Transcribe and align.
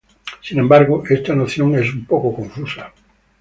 Sin 0.41 0.57
embargo, 0.57 1.03
esta 1.07 1.35
noción 1.35 1.75
es 1.75 1.93
un 1.93 2.05
poco 2.05 2.33
confusa. 2.35 2.91